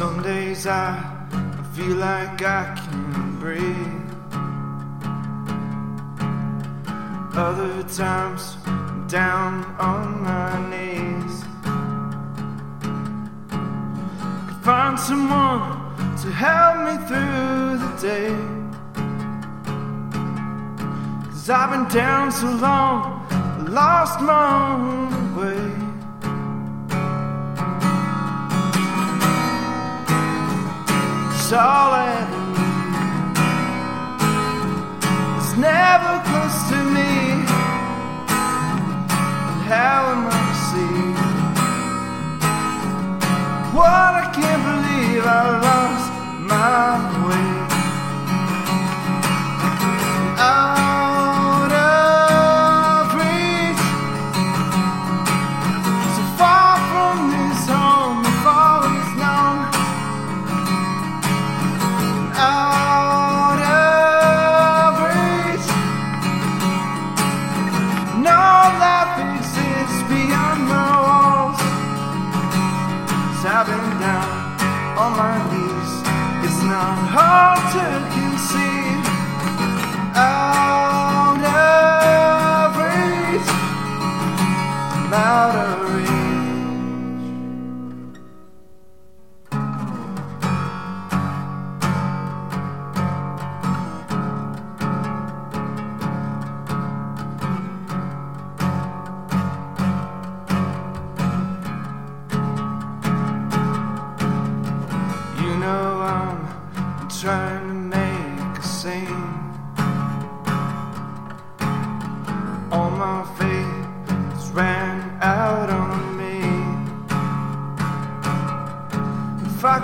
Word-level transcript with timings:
Some 0.00 0.22
days 0.22 0.66
I 0.66 0.96
feel 1.74 1.96
like 1.96 2.40
I 2.40 2.74
can 2.74 3.38
breathe. 3.38 4.08
Other 7.36 7.82
times 7.82 8.56
I'm 8.64 9.06
down 9.08 9.62
on 9.78 10.22
my 10.22 10.52
knees. 10.70 11.44
Could 14.48 14.64
find 14.64 14.98
someone 14.98 15.60
to 16.22 16.28
help 16.44 16.76
me 16.86 16.94
through 17.06 17.76
the 17.84 17.92
day. 18.00 18.34
Cause 21.26 21.50
I've 21.50 21.72
been 21.72 21.88
down 21.94 22.32
so 22.32 22.46
long, 22.46 23.26
I 23.30 23.66
lost 23.68 24.18
my 24.22 24.72
own 24.72 25.36
way. 25.36 25.89
Solid 31.50 32.28
It's 35.36 35.56
never 35.56 36.12
close 36.28 36.58
to 36.70 36.78
me. 36.94 37.10
And 39.50 39.62
how 39.66 40.12
am 40.12 40.28
I 40.30 40.42
to 40.46 40.54
see 40.70 41.19
It's 75.22 76.62
not 76.62 76.96
hard 77.12 77.60
to 77.74 78.19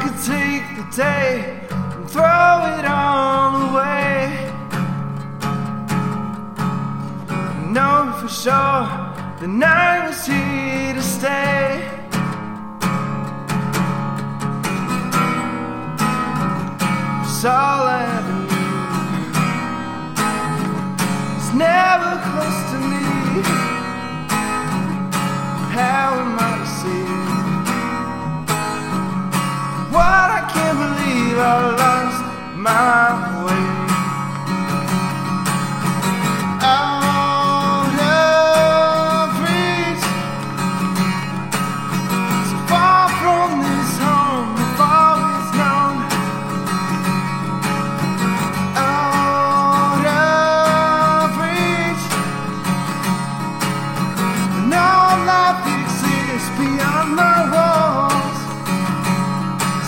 could 0.00 0.18
take 0.22 0.64
the 0.76 0.86
day 0.94 1.66
and 1.70 2.10
throw 2.10 2.54
it 2.78 2.84
all 2.84 3.70
away, 3.70 4.50
I 7.28 7.68
know 7.70 8.12
for 8.20 8.28
sure 8.28 9.06
the 9.40 9.48
night 9.48 10.08
was 10.08 10.26
here 10.26 10.94
to 10.94 11.02
stay. 11.02 11.96
Saul 17.40 17.86
Avenue 17.86 18.46
It's 21.36 21.52
never 21.54 22.10
close 22.26 22.60
to 22.72 22.78
me. 22.88 23.65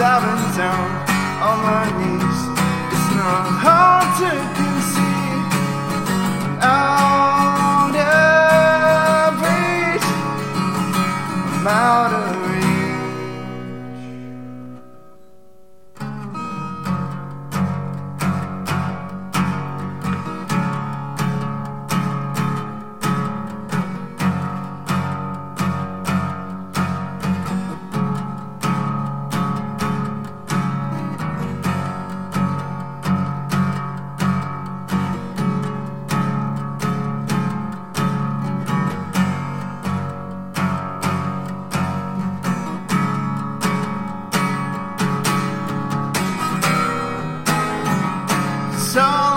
sobbing 0.00 0.56
down 0.56 0.88
on 1.48 1.58
my 1.68 1.84
knees. 1.98 2.40
It's 2.94 3.08
not 3.20 3.44
hard 3.64 4.08
to 4.20 4.32
conceive. 4.56 5.44
I 6.62 7.09
so 48.92 49.29